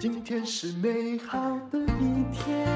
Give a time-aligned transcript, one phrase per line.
[0.00, 1.38] 今天是美好
[1.70, 2.66] 的一天。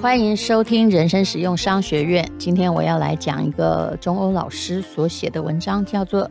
[0.00, 2.26] 欢迎收听人生实用商学院。
[2.38, 6.24] 今天我要来讲一个中欧老师所写的文章，叫做《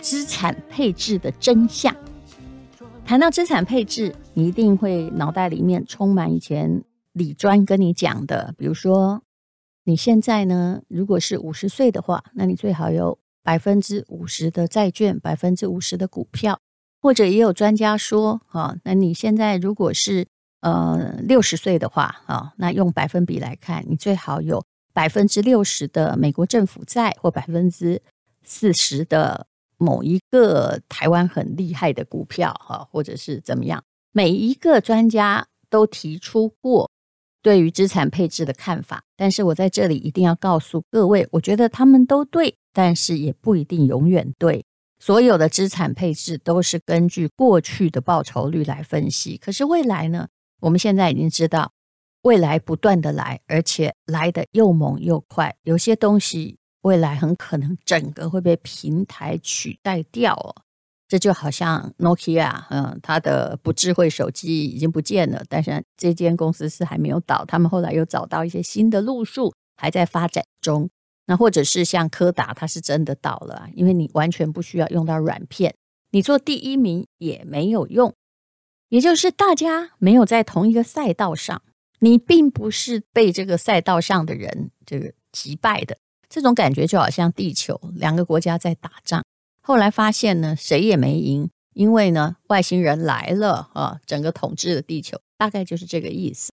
[0.00, 1.92] 资产配置的真相》。
[3.04, 9.20] 谈到资产配置，你一定会脑袋里面充满以前李专跟你讲的，比如说
[9.82, 16.58] 你现在呢，如果是五十岁的话，那你最好有百分之五十的债券，百分之五十的股票。
[17.02, 20.26] 或者也有专家说，啊，那你现在如果是
[20.60, 28.02] 呃六十岁的话，啊，那用百分比来看，你最好有百分之六十的美国政府债，或百分之
[28.44, 29.46] 四十的
[29.78, 33.82] 某一个台湾很厉害的股票，哈，或者是怎么样？
[34.12, 36.90] 每一个专家都提出过
[37.40, 44.64] 对于资产配置的看法，但是我在这里一定要告诉各位，我觉得他们都对，但是也不一定永远对。
[44.98, 50.28] 所有的资产配置都是根据过去的报酬率来分析，可是未来呢？
[50.60, 51.72] 我们现在已经知道，
[52.22, 55.56] 未来不断的来，而且来得又猛又快。
[55.62, 60.54] 有些东西未来很可能整个会被平台取代掉哦。
[61.08, 70.90] 这就好像 Nokia，嗯，它的不智慧手机已经不见了，但是这间公司是还没有倒，他们后来又找到一些新的路数，还在发展中。
[71.30, 75.76] 那或者是像柯达，它是真的倒了，因为你完全不需要用到软片，
[76.10, 78.12] 你做第一名也没有用，
[78.88, 81.62] 也就是大家没有在同一个赛道上，
[82.00, 89.22] 你并不是被这个赛道上的人这个击败的，这种感觉就好像地球两个国家在打仗，
[89.62, 96.50] 后来发现呢，谁也没赢，因为呢，外星人来了啊，整个统治了地球，大概就是这个意思。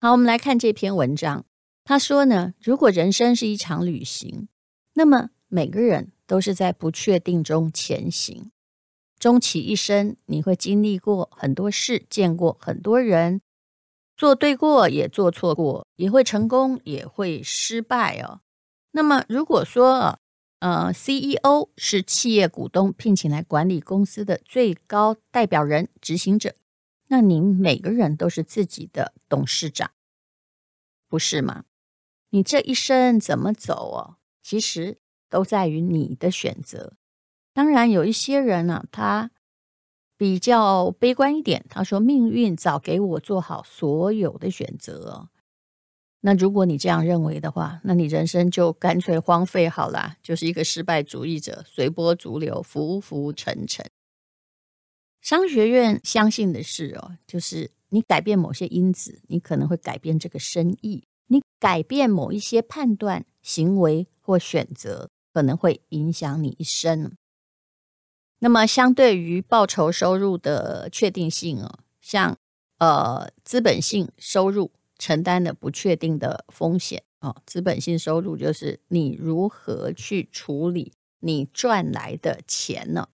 [0.00, 1.44] 好，我们来看这篇文章。
[1.84, 4.48] 他说呢，如果人生是一场旅行，
[4.94, 8.50] 那么每个人都是在不确定中前行。
[9.18, 13.40] 终其一生，你会经历过很多事，见过很多人，
[14.16, 18.40] 做对过也做错过，也会成功，也会失败哦。
[18.92, 20.18] 那么如果说，
[20.60, 26.54] 呃，CEO 是企业股东聘请来管理公司的最高代表人、执行者，
[27.08, 29.90] 那您每个人都是自己的董事长，
[31.08, 31.64] 不是吗？
[32.34, 34.16] 你这一生怎么走哦？
[34.42, 34.98] 其实
[35.28, 36.94] 都在于你的选择。
[37.52, 39.30] 当然，有一些人呢、啊，他
[40.16, 45.28] 比较悲观一点，他说：“命运早给我做好所有的选择。”
[46.24, 53.84] 那如果你这样认为的话，那你人生就干脆荒废好了，就是一个失败主义者，随波逐流，浮浮沉沉。
[55.20, 61.04] 商学院相信的是哦，就是你改变某些因子，你可能会改变这个生意。
[61.26, 67.12] 你改变某一些判断、行为或选择，可能会影响你一生。
[68.40, 72.36] 那么，相对于报酬收入的确定性哦，像
[72.78, 83.08] 呃资本性收入承担的不确定的风险哦，资本性收入就是你如何去处理你赚来的钱呢？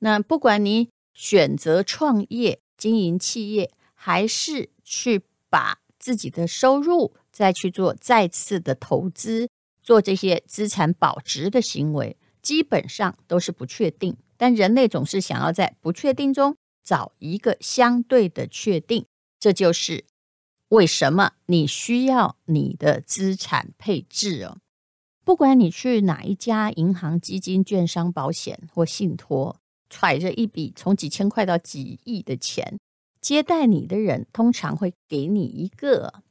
[0.00, 9.48] 那不管你选择创业、经营企业，还是去把自己的收入再去做再次的投资，
[9.80, 14.16] 做这些资产保值的行为，基本上都是不确定。
[14.36, 19.06] 但人类总是想要在不确定中找一个相对的确定，
[19.38, 20.04] 这就是
[20.70, 24.58] 为什么你需要你的资产配置哦。
[25.24, 32.80] 不管你去哪一家银行、基金、券商、保险或信托，揣着一笔从几千块到几亿的钱，
[33.20, 36.24] 接待你的人通常会给你一个。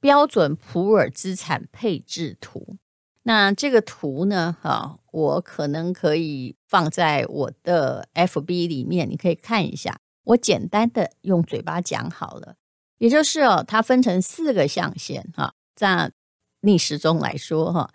[0.00, 2.76] 标准普尔资产配置图，
[3.24, 4.56] 那这个图呢？
[4.60, 9.98] 哈，我可能可以放在我的 FB 里面，你可以看一下。
[10.24, 12.56] 我简单的用嘴巴讲好了，
[12.98, 16.12] 也就是哦，它分成四个象限哈，在
[16.60, 17.90] 逆时钟来说哈，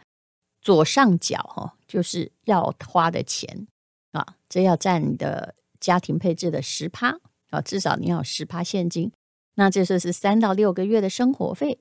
[0.62, 3.68] 左上角哈就是要花的钱
[4.12, 7.20] 啊，这要占你的家庭配置的十趴
[7.52, 9.12] 啊，至少你要十趴现金，
[9.56, 11.80] 那这就是三到六个月的生活费。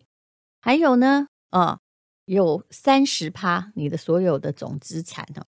[0.65, 1.81] 还有呢，啊，
[2.27, 5.43] 有三十趴，你的所有的总资产哦，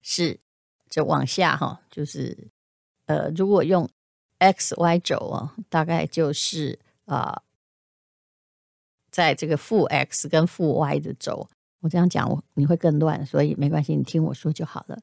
[0.00, 0.38] 是
[0.88, 2.48] 就往下哈，就是
[3.06, 3.90] 呃，如果用
[4.38, 7.42] X Y 轴啊，大概就是啊，
[9.10, 11.50] 在这个负 X 跟负 Y 的轴，
[11.80, 15.00] 我这样讲我你会更乱，所以没关系，你听我说就好了。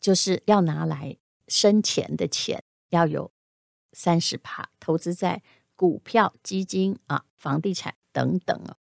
[0.00, 1.14] 就是要拿来
[1.46, 3.30] 生钱的钱要有
[3.92, 5.42] 三十趴，投资在
[5.76, 8.78] 股票、基金啊、房地产等等啊。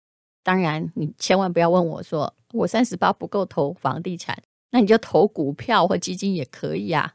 [0.44, 7.14] 当然，你千万不要问我说，我三十八不够投房地产，那你就投股票或基金也可以啊。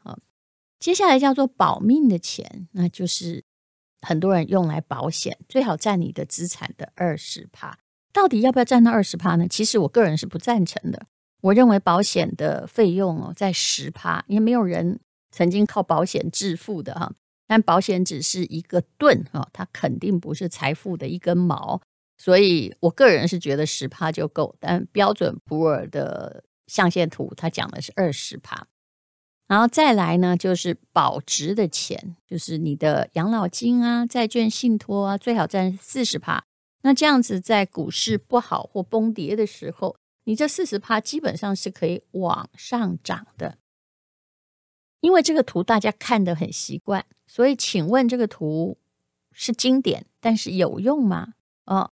[0.78, 3.44] 接下来叫做保命的钱，那就是
[4.02, 7.78] 很多人用来保险，最好占你的资产的二十趴。
[8.12, 9.46] 到底要不要占到二十趴呢？
[9.46, 11.06] 其实我个人是不赞成的。
[11.42, 14.98] 我认为保险的费用哦在十趴，因为没有人
[15.30, 17.12] 曾经靠保险致富的哈。
[17.46, 21.80] 但保险只是一个盾哈，它肯定不是财富的一根毛。
[22.20, 28.66] 所以我个人是觉得十趴就够，但标准普尔的象限图它讲的是二十趴。
[29.46, 36.44] 然后再来呢，就是保值的钱，就是你的养老金啊、债券信托啊，最好占四十趴。
[36.82, 43.56] 那这样子，在股市不好或崩跌的时候，你这四十趴基本上是可以往上涨的。
[45.00, 48.76] 因为这个图大家看得很习惯，所以请问这个图
[49.32, 51.32] 是经典，但是有用吗？
[51.64, 51.92] 哦，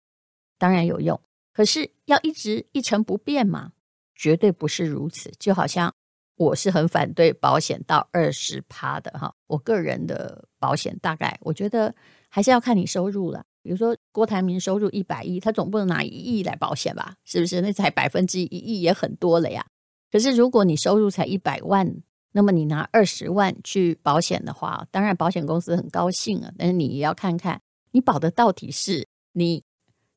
[0.61, 1.21] 当然有用。
[1.53, 3.73] 可是要一直一成不变吗？
[4.15, 5.33] 绝对不是如此。
[5.41, 5.93] 就好像。
[6.37, 11.95] 我是很反对保险到二十趴的哈，我个人的保险大概我觉得
[12.31, 13.45] 还是要看你收入了。
[13.62, 17.15] 比如说郭台铭收入一百亿，他总不能拿一亿来保险吧？
[17.27, 17.61] 是不是？
[17.61, 19.67] 那才百分之一，一亿也很多了呀。
[20.11, 21.95] 可是如果你收入才一百万，
[22.33, 27.61] 那么你拿二十万去保险的话，当然保险公司很高兴啊，但是你也要看看
[27.91, 29.62] 你保的到底是你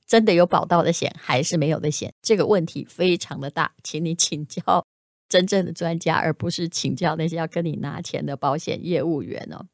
[0.05, 2.13] 真的有保到的险，还是没有的险？
[2.21, 4.85] 这个问题非常的大，请你请教。
[5.29, 9.65] 真正的专家，而不是请教那些要跟你拿钱的保险业务员哦。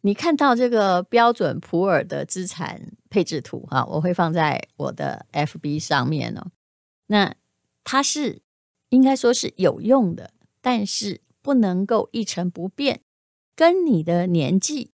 [0.00, 6.50] 你看到这个标准普尔的资产配置图哈，我会放在我的 FB 上面哦。
[7.06, 7.36] 那
[7.84, 8.42] 它是
[8.88, 13.02] 应该说是有用的，但是不能够一成不变，
[13.54, 14.90] 跟你的年纪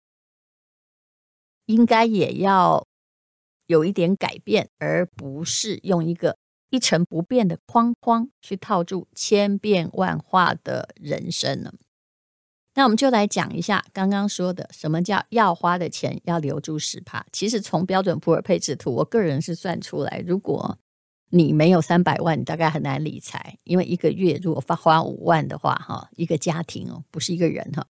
[1.68, 2.86] 应该也要
[3.68, 6.38] 有一点改变，而不是用一个。
[6.69, 11.71] 一成不变的框框去套住千变万化的人生呢？
[12.74, 17.24] 那我们就来讲一下刚刚说的什么叫要花的钱要留住十趴。
[17.31, 20.80] 其实从标准普尔配置图，我个人是算出来，如果
[21.30, 27.86] 你没有三百万，你大概很难理财，因为一个月如果发花五万的话，哈，一个家庭哦，不是一个人哈，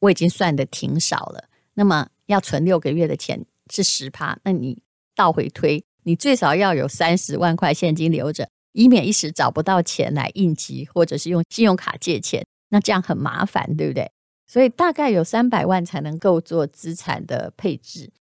[0.00, 1.50] 我已经算的挺少了。
[1.74, 4.82] 那么要存六个月的钱是十趴，那你
[5.14, 5.84] 倒回推。
[6.04, 14.10] 你最少要有三十万块现金留着，以免一时找不到钱来应急，或者是用信用卡借钱，那这样很麻烦，对不对？
[14.46, 18.12] 所以大概有三百万才能够做资产的配置，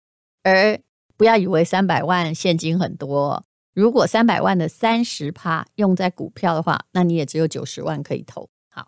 [0.43, 0.79] 而
[1.17, 3.43] 不要以为三百万现金很多，
[3.73, 8.49] 如果三百万的三十趴用在股票的话，那你也只有九十万可以投。
[8.69, 8.87] 好，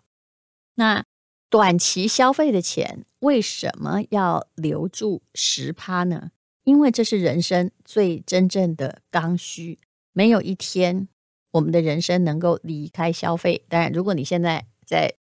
[0.76, 1.04] 那
[1.50, 6.30] 短期消费的钱为什么要留住十趴呢？
[6.66, 9.78] 因为这是人生最真正的刚需，
[10.12, 11.06] 没有一天
[11.52, 13.64] 我们的人生能够离开消费。
[13.68, 15.14] 当然，如果你现在在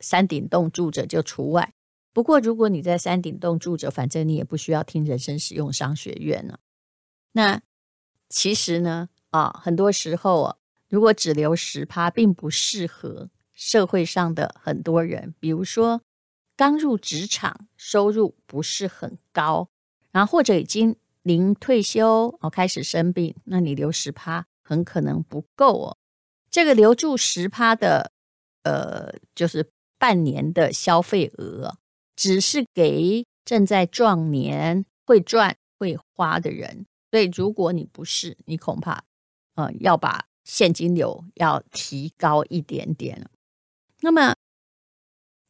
[0.00, 1.74] 山顶洞住着，就除外。
[2.14, 6.60] 不过，如果你在山顶洞住着，反正你也不需要听人生实用商学院了。
[7.32, 7.60] 那
[8.30, 10.56] 其实呢，啊，很多时候啊，
[10.88, 15.34] 如果只留十趴，并不适合社会上的很多人。
[15.38, 16.00] 比如说，
[16.56, 19.68] 刚入职场，收入不是很高。
[20.16, 25.98] 然后或者已经临退休哦，开始生病，那你留十趴很可能不够哦。
[26.50, 28.12] 这个留住十趴的，
[28.62, 31.76] 呃，就是半年的消费额，
[32.14, 36.86] 只是给正在壮年、会赚会花的人。
[37.10, 39.04] 所以如果你不是，你恐怕
[39.56, 43.28] 呃要把现金流要提高一点点。
[44.00, 44.34] 那么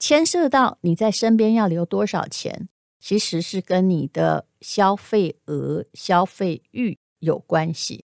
[0.01, 2.69] 牵涉到你在身边要留多少钱？
[3.07, 8.05] 其实是跟你的消费额、消费欲有关系。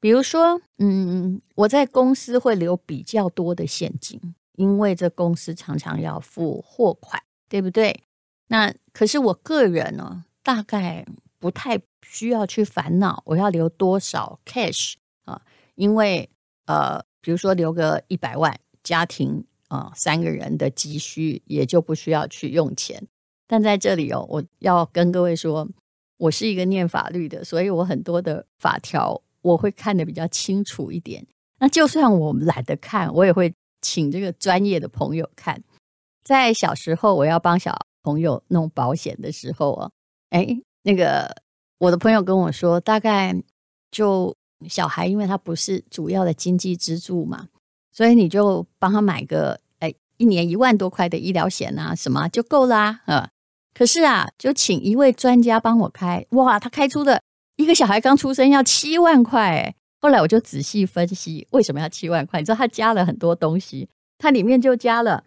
[0.00, 4.18] 比如说，嗯，我在公司会留比较多的现金，
[4.54, 8.02] 因为这公司常常要付货款，对不对？
[8.46, 11.04] 那可是我个人呢，大概
[11.38, 14.94] 不太需要去烦恼我要留多少 cash
[15.26, 15.42] 啊，
[15.74, 16.30] 因为
[16.64, 23.06] 呃，比如说留个一百万，家庭啊三个人的积蓄也就不需要去用钱。
[23.48, 25.66] 但在这里哦，我要跟各位说，
[26.18, 31.26] 我是一个念法律的，所以我很多的法条我会看得比较清楚一点。
[31.58, 35.60] 那就算我懒得看，我也会请这个专业的朋友看。
[36.22, 39.90] 在小时候，我要帮小朋友弄保险的时候哦，
[40.30, 40.46] 哎，
[40.82, 41.34] 那个
[41.78, 43.34] 我的朋友跟我说，大概
[43.90, 44.36] 就
[44.68, 47.48] 小孩，因为他不是主要的经济支柱嘛，
[47.92, 53.30] 所以你就帮他买个哎一年一万多块的医疗险啊，什么就够啦，啊。
[53.78, 57.22] 可是啊，就请一位专家帮我开，哇，他开出的
[57.54, 65.22] 一个小孩刚出生要七万块，后来我就仔细分析为什么要七万块，你知道他加了很多东西，它里面就加了，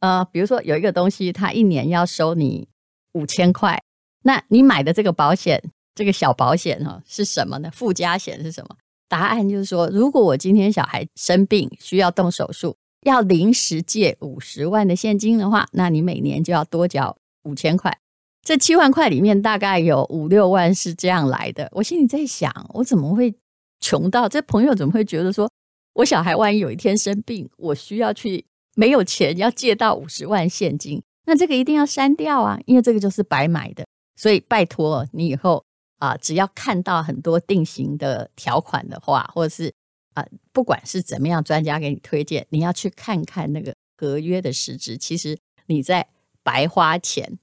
[0.00, 2.68] 呃，比如说有一个东西，它一年要收你
[3.12, 3.82] 五千块，
[4.24, 5.58] 那你买的这个保险，
[5.94, 7.70] 这个小保险哈是什么呢？
[7.72, 8.76] 附加险是什么？
[9.08, 12.76] 答案就是说，如果我今天小孩生病需要动手术，
[13.06, 17.96] 要临时借五十万的现金的话，那你每年就要多缴五千块。
[18.42, 21.68] 这七万块里面大概有五六万是这样来的。
[21.72, 23.34] 我心里在想，我怎么会
[23.80, 24.40] 穷到这？
[24.42, 25.50] 朋友怎么会觉得说
[25.94, 28.44] 我小孩万一有一天生病，我需要去
[28.76, 31.02] 没有钱要借到五十万现金？
[31.26, 33.84] 那这个一定要删掉啊，因为这个就是白买的。
[34.16, 35.64] 所以拜托你以后。
[36.00, 39.74] 啊，只要看到很多定型的条款的话，或者是
[40.14, 44.96] 啊，不管是怎么样，专家给你推荐，你要去看看那个合约的实质。
[44.96, 46.06] 其实你在
[46.48, 47.38] 白花钱。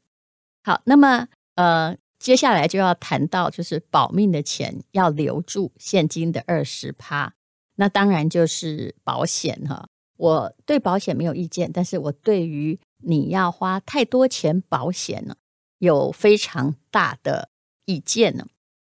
[0.64, 7.36] 好，那么呃，接下来就要谈到就是保命的钱要留住现金的二十趴，
[7.76, 9.88] 那当然就是保险哈。
[10.18, 15.36] 我对保险没有意见，但是我对于你要花太多钱保险呢，
[15.78, 17.50] 有非常大的。
[17.88, 18.48] 意见呢？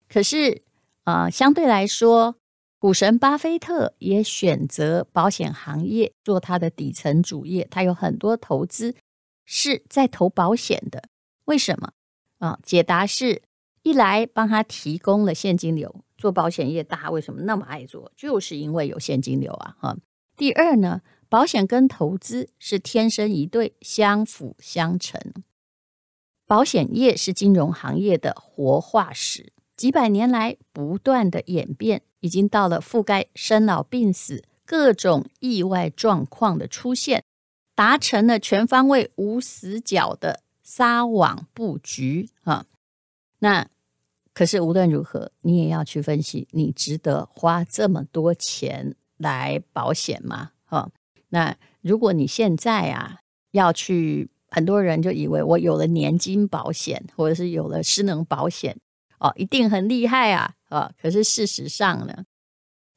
[0.08, 0.62] 可是，
[1.04, 2.37] 呃，相对来说，
[2.78, 7.68] 股神巴菲特也选择保险行业做他的底层主业。
[7.70, 8.94] 他有很多投资
[9.46, 11.08] 是在投保险的。
[11.46, 11.92] 为什么？
[12.38, 13.40] 啊、解答是：
[13.82, 16.02] 一来帮他提供了现金流。
[16.18, 18.12] 做保险业，大为什么那么爱做？
[18.16, 19.76] 就是因为有现金流啊！
[19.80, 19.96] 哈。
[20.36, 25.20] 第二呢，保险跟投资是天生一对，相辅相成。
[26.46, 37.24] 保险业是金融行业的活化石，几百年来不断的演变，已经到了覆盖生老病死各种意外状况的出现，
[37.76, 42.66] 达成了全方位无死角的撒网布局啊！
[43.38, 43.68] 那
[44.35, 50.50] 可是无论如何，你也要去分析，你值得花这么多钱来保险吗？
[50.64, 50.90] 哈，
[51.28, 53.21] 那如果你现在啊
[53.52, 54.28] 要去。
[54.49, 58.78] 很多人就以为我有了年金保险，或者是有了失能保险，
[59.18, 60.54] 哦，一定很厉害啊！
[60.68, 62.25] 啊，可是事实上呢，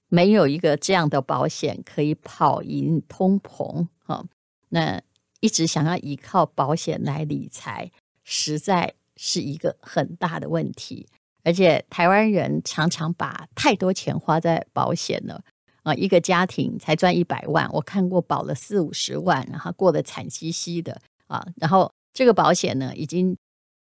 [0.10, 3.88] 没有一个这样的保险可以跑赢通膨。
[4.06, 4.24] 哈，
[4.70, 5.02] 那
[5.40, 7.92] 一直想要依靠保险来理财，
[8.24, 11.08] 实在是一个很大的问题。
[11.44, 15.42] 而且台湾人常常把太多钱花在保险了
[15.84, 21.02] 啊，一个家庭才赚一百万，我看过保了四五十万，然后过得惨兮兮的。
[21.28, 23.38] 啊，然后这个保险呢已经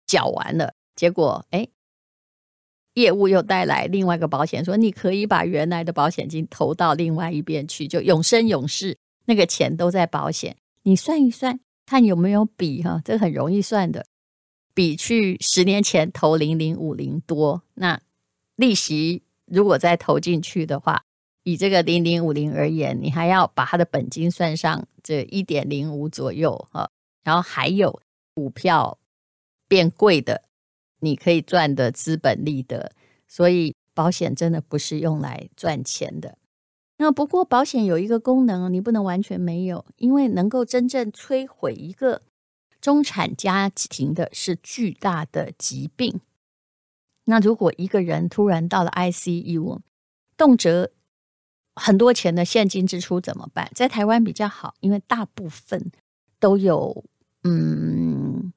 [0.07, 1.69] 缴完了，结果哎，
[2.95, 10.57] 业务又带来另外一个保险，说你可以把原来的保险金投到另外一边去，就永生永世，那个钱都在保险。
[10.89, 14.07] 你算一算，看有没有比哈，这很容易算的，
[14.73, 17.63] 比去十年前投零零五零多。
[17.75, 18.01] 那
[18.57, 21.05] 利息如果再投进去的话，
[21.43, 26.91] 以这个零零五零而言，你还要把它的本金算上这一点零五左右哈。
[27.23, 28.01] 然后还有
[28.33, 28.99] 股票
[29.69, 30.45] 变贵的，
[31.01, 32.93] 你可以赚的资本利得，
[33.27, 36.38] 所以保险真的不是用来赚钱的。
[36.99, 42.23] 那不过保险有一个功能，你不能完全没有，因为能够真正摧毁一个
[42.81, 46.21] 中产家庭的是巨大的疾病。
[47.25, 49.81] 那如果一个人突然到了 ICU，
[50.37, 50.91] 动辄
[51.75, 53.71] 很多钱的现金支出怎么办？
[53.75, 55.91] 在台湾比较好，因为大部分
[56.39, 57.05] 都有。
[57.45, 58.53] 嗯，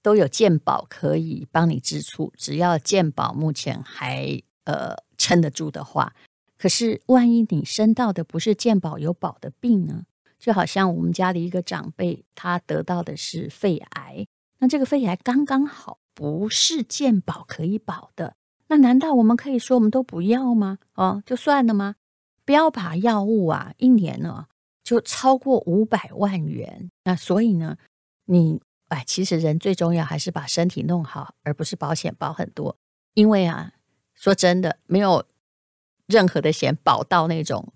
[0.00, 6.14] 都有健保可以帮你支出，只要健保目前还呃撑得住的话。
[6.58, 10.04] 可是万一你生到的不是健保有保的病呢？
[10.38, 14.26] 就好像我们家的一个长辈，他得到的是肺癌，
[14.58, 18.36] 那这个肺癌刚刚好不是健保可以保的，
[18.68, 20.78] 那难道我们可以说我们都不要吗？
[20.94, 21.96] 哦，就算了吗？
[22.44, 24.46] 不要把药物啊，一年呢？
[24.84, 27.76] 就超过五百万元，那所以呢，
[28.26, 32.76] 你哎，其实人最重要还是把身体弄好，而不是保险保很多。
[33.14, 33.72] 因为啊，
[34.14, 35.24] 说真的，没有
[36.06, 37.72] 任何的险保到那种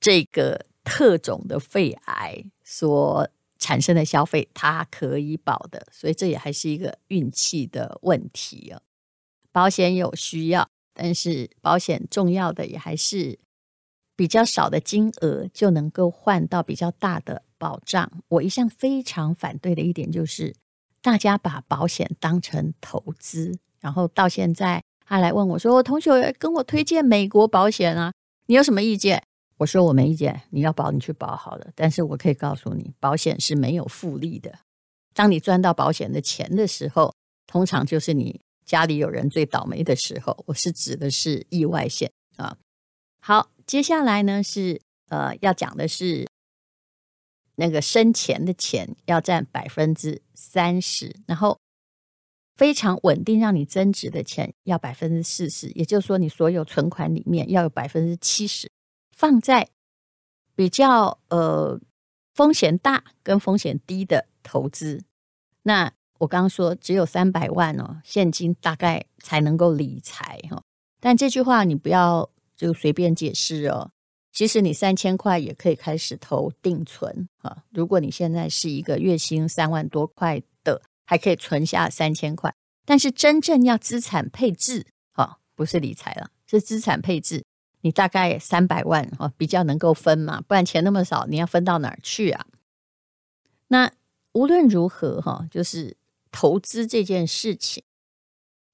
[0.00, 5.86] 这个特种的肺癌所产生的消费，它可以保的。
[5.92, 8.80] 所以这也还是一个运气的问题啊。
[9.50, 13.38] 保险有需要，但是保险重要的也还是。
[14.14, 18.22] 比较少的金额就能够换到比较大的保障。
[18.28, 20.54] 我一向非常反对的一点就是，
[21.00, 28.12] 大家把保险当成投资，然后到现在他来问我说：“同学跟我推荐美国保险啊，
[28.46, 29.22] 你有什么意见？”
[29.58, 31.68] 我说：“我没意见，你要保你去保好了。
[31.74, 34.52] 但是我可以告诉你，保险是没有复利的。
[35.14, 37.14] 当你赚到保险的钱的时候，
[37.46, 40.42] 通常就是你家里有人最倒霉的时候。
[40.46, 42.56] 我是指的是意外险。”啊。
[43.20, 46.26] 好，接下来呢是呃要讲的是
[47.54, 51.56] 那个生钱的钱要占百分之三十，然后
[52.54, 58.70] 非常稳定让你增值的钱要百分之四十，也就是说你所有存款里面要有百分之七十
[59.16, 59.68] 放在
[60.54, 61.80] 比较呃
[62.34, 65.02] 风险大跟风险低的投资。
[65.62, 70.62] 那我刚刚说只有三百万哦，现金大概才能够理财哈。
[71.00, 73.90] 但这句话你不要就随便解释哦。
[74.30, 77.64] 其实你三千块也可以开始投定存啊。
[77.70, 80.40] 如果你现在是一个月薪三万多块，
[81.04, 82.54] 还可以存下三千块。
[82.84, 87.44] 但是真正要资产配置啊，不是理财了，是资产配置。
[87.80, 92.46] 你大概三百万啊，比较能够分嘛，不然钱那么少，你要分到哪儿去啊？
[93.68, 93.90] 那
[94.32, 95.96] 无论如何哈，就是。
[96.34, 97.84] 投资这件事情，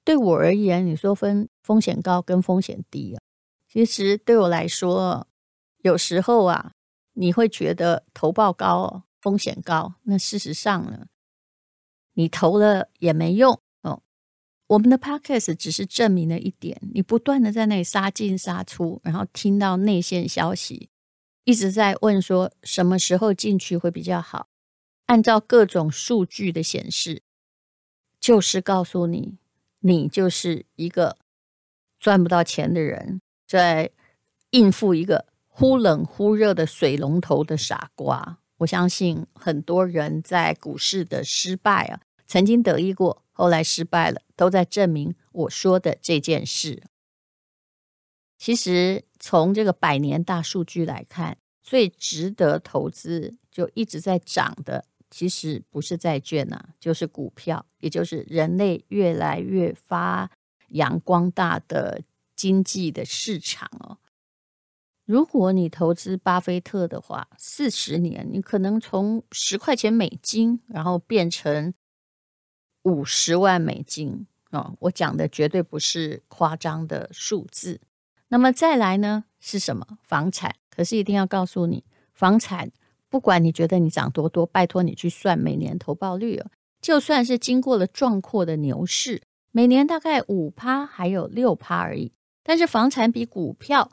[0.05, 3.21] 对我而言，你说分风险高跟风险低啊，
[3.69, 5.27] 其实对我来说，
[5.83, 6.71] 有时候啊，
[7.15, 9.95] 你会觉得投报高，风险高。
[10.05, 11.09] 那事实上呢，
[12.19, 14.03] 你投了也没用哦。
[14.67, 20.89] 我们的 podcast 只是证明了一点，你不断的在那里杀进杀出，然后听到内线消息，
[21.45, 24.49] 一直在问说什么时候进去会比较好，
[25.07, 27.23] 按照各种数据的显示。
[28.19, 29.39] 就是告诉你，
[29.79, 31.17] 你就是一个
[32.01, 33.93] 赚不到钱的人，在
[34.51, 38.41] 应付一个忽冷忽热的水龙头的傻瓜。
[38.57, 46.85] 我相信很多人在股市的失败啊，曾经得意过，后来失败了，都在证明我说的这件事。
[48.37, 54.85] 其实从这个百年大数据来看，最值得投资就一直在涨的。
[55.11, 60.31] 其实不是债券呐、就是股票，也就是人类越来越发
[60.69, 62.03] 扬光大的
[62.37, 63.97] 经济的市场哦。
[65.07, 71.73] 如果你投资巴菲特的话，四十年你可能从十块钱美金，然后变成
[72.83, 74.75] 五十万美金哦。
[74.81, 77.81] 我讲的绝对不是夸张的数字。
[78.29, 79.87] 那么再来呢，是什么？
[80.03, 80.55] 房产。
[80.71, 82.71] 可是一定要告诉你，房产。
[83.11, 86.51] 不管你觉得你涨多多，拜托你去算每年投报率哦。
[86.81, 92.13] 就算是经过了壮阔的牛市，每年大概五趴还有六趴而已。
[92.45, 93.91] 但是房产比股票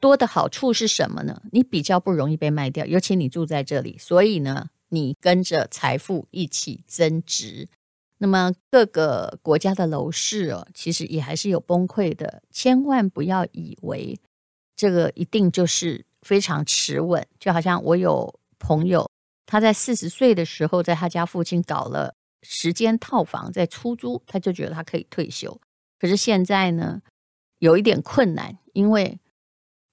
[0.00, 1.40] 多的好处是什么呢？
[1.52, 7.68] 你比较不容易被卖掉，尤其你住在这里，所以呢，你跟着财富一起增值。
[8.22, 14.18] 那么各个国家的楼市哦，其实也还是有崩溃的，千万不要以为
[14.76, 18.32] 这个一定就是非常持稳，就好像我有。
[18.62, 19.10] 朋友，
[19.46, 25.58] 他在四十岁的时候，在他家附近搞了十间套房在出租，他就觉得他可以退休。
[25.98, 27.00] 可是现在呢，
[27.60, 29.18] 有一点困难，因为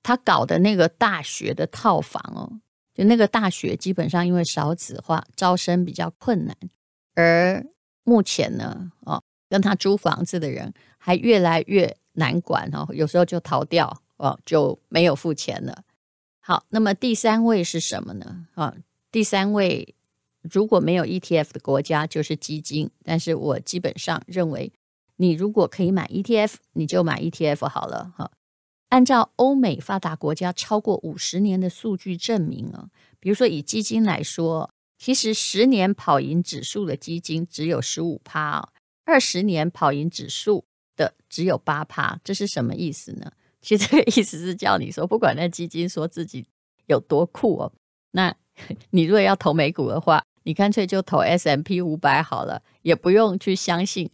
[0.04, 2.60] 他搞的那个大学的套房哦，
[2.94, 6.54] 就那个大学基本上因为少子化，招生比较困难。
[7.16, 7.66] 而
[8.08, 15.84] 目前呢，哦，跟他租房子的人还越来越难管哦，有时候就逃掉哦，就没有付钱了。
[16.40, 18.48] 好，那么第三位是什么呢？
[18.56, 18.74] 啊，
[19.12, 19.94] 第三位
[20.42, 24.72] 如果没有 ETF 的国家就是基金，但是我基本上认为，
[25.18, 28.32] 你如果可以买 ETF，你就买 ETF 好了哈。
[28.88, 32.88] 按照欧美发达国家超过五十年的数据证明啊，
[33.20, 38.70] 比如说以基金来说，其实十年跑赢指数的基金只有十五趴，
[39.06, 43.32] 二十年跑赢指数的只有八趴，这是什么意思呢？
[43.62, 46.46] 其实这个意思是叫你说，不管那基金说自己
[46.88, 47.72] 有多酷哦，
[48.12, 48.34] 那
[48.92, 54.10] 你如果要投美股的话，你干脆就投 S M P 五百好了，也不用去相信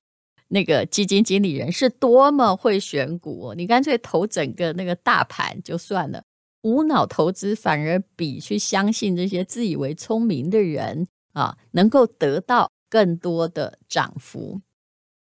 [0.50, 6.24] 那个基金经理人是多么会选股哦，你干脆投整个那个大盘就算了。
[6.64, 14.60] 无脑投资反而比去相信这些自以为聪明的人啊，能够得到更多的涨幅。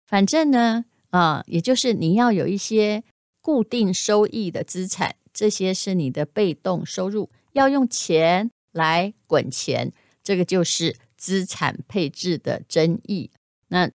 [0.07, 3.03] 反正呢，啊，也就是你要有一些。
[3.43, 13.31] 固定收益的资产，这些是你的被动收入，要用钱来滚钱，这个就是资产配置的争议。
[13.69, 13.89] 那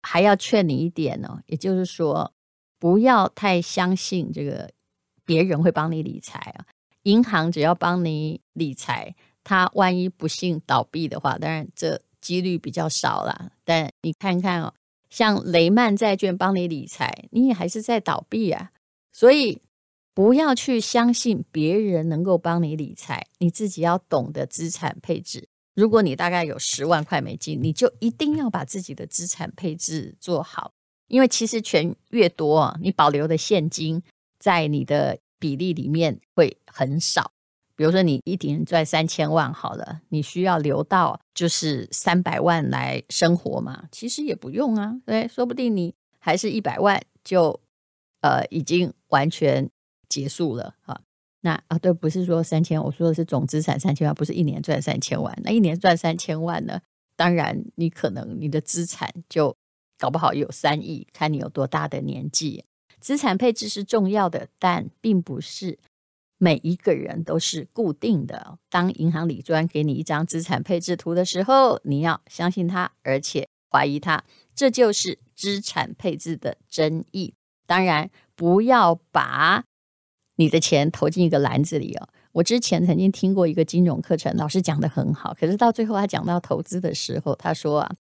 [0.00, 2.32] 还要劝你一点呢，也就是说，
[2.78, 4.70] 不要太相信这个
[5.24, 6.64] 别人会帮你理财啊。
[7.04, 13.52] 银行只要帮你理财，它万一不幸倒闭的话，当然这几率比较少啦。
[13.64, 14.74] 但你看看哦，
[15.08, 18.70] 像雷曼债券帮你理财，你也还是在倒闭啊。
[19.12, 19.62] 所以
[20.12, 25.48] 不要去相信别人能够帮你理财，你自己要懂得资产配置。
[25.74, 30.72] 如果你大概有十万块美金，你就一定要把自己的资产配置做好，
[31.08, 34.02] 因为其实钱越多，你保留的现金
[34.38, 37.30] 在你的比例里面会很少。
[37.76, 43.86] 比如说，你一年赚三千万好了，你需要留到就是三百万来生活嘛？
[43.92, 47.60] 其实也不用啊，对，说不定你还是一百万就
[48.22, 49.68] 呃已经完全
[50.08, 50.98] 结束了啊。
[51.42, 55.38] 那啊，对，不是说三千，我说的是总资产三千万，不是一年赚三千万。
[55.44, 56.80] 那一年赚三千万呢？
[57.16, 59.54] 当然，你可能你的资产就
[59.98, 62.64] 搞不好有三亿，看你有多大的年纪。
[63.04, 65.78] 资产配置是重要的，但并不是。
[66.38, 68.58] 每一个人都是固定的。
[68.68, 74.24] 当银行理专给你一张资产配置图的时候，你要相信他，而且怀疑他。
[74.54, 77.34] 这就是资产配置的争议。
[77.66, 79.64] 当然，不要把
[80.36, 82.08] 你的钱投进一个篮子里哦。
[82.32, 87.94] 我之前曾经听过一个金融课程，老师讲的很好，可是到最后他讲到投资的时候，他说啊，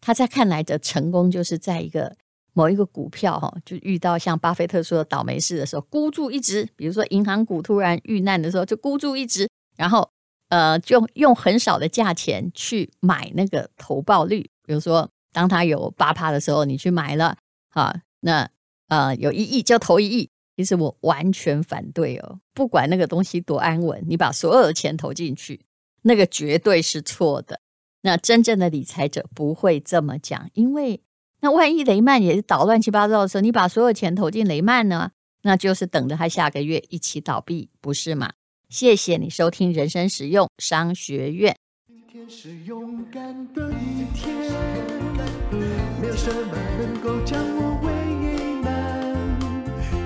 [0.00, 2.16] 他在看来的成功就是在一个。
[2.58, 6.68] 某一个股票哈，就遇到像巴菲特说的倒霉事的时候，孤注一掷。
[6.74, 10.10] 比如说银行股突然遇难的时候，就孤注一掷，然后
[10.48, 14.50] 呃，就用很少的价钱去买那个投报率。
[14.64, 17.36] 比如说，当它有八趴的时候，你去买了，
[17.70, 18.50] 哈，那
[18.88, 20.28] 呃有一亿就投一亿。
[20.56, 25.64] 其实我完全反对哦，不管那个东西多安稳，你把所有的钱投进去，
[26.02, 27.60] 那个绝对是错的。
[28.02, 31.00] 那真正的理财者不会这么讲，因为。
[31.40, 35.10] 那万一雷曼也是倒乱七八糟的时候，你把所有钱投进雷曼呢？
[35.42, 38.32] 那就是等着他下个月一起倒闭，不是吗？
[38.68, 41.56] 谢谢你收听人生实用商学院。
[41.86, 43.22] 今天是勇敢
[43.54, 44.34] 的一天，
[46.00, 47.88] 没有什么能够将我为
[48.62, 49.14] 难。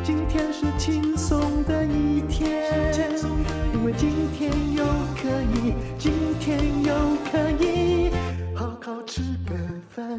[0.04, 2.70] 今天是轻松的一天，
[3.72, 4.84] 因为今天又
[5.16, 6.94] 可以，今天又
[7.30, 8.10] 可以
[8.54, 9.56] 好好吃个
[9.88, 10.18] 饭。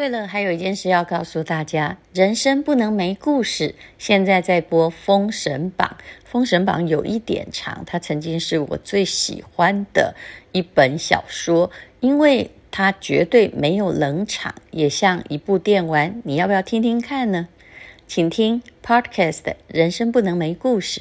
[0.00, 3.74] 对了，还有一件事要告诉大家：人生不能没故事。
[3.98, 10.14] 现在在播《封神榜》，《封神榜》有一点长，它曾经是我最喜欢的
[10.52, 16.22] 一本小说，因为它绝对没有冷场，也像一部电玩。
[16.24, 17.48] 你要不要听听看呢？
[18.06, 21.00] 请听 Podcast《人生不能没故事》。